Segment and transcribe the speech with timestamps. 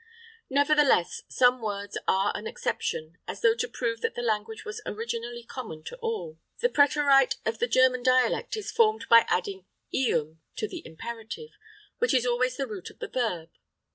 [0.49, 5.43] Nevertheless, some words are an exception, as though to prove that the language was originally
[5.43, 6.39] common to all.
[6.59, 11.51] The preterite of the German dialect is formed by adding ium to the imperative,
[11.99, 13.51] which is always the root of the verb.